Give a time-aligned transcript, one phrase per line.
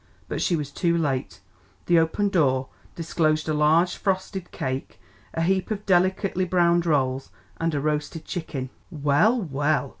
[0.27, 1.41] But she was too late;
[1.85, 4.99] the open door disclosed a large frosted cake,
[5.35, 8.71] a heap of delicately browned rolls and a roasted chicken.
[8.89, 9.89] "Well, well!